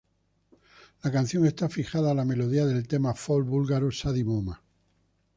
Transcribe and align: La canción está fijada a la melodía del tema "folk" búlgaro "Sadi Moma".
La 1.03 1.11
canción 1.11 1.45
está 1.45 1.69
fijada 1.69 2.09
a 2.09 2.15
la 2.15 2.25
melodía 2.25 2.65
del 2.65 2.87
tema 2.87 3.13
"folk" 3.13 3.45
búlgaro 3.47 3.91
"Sadi 3.91 4.23
Moma". 4.23 4.59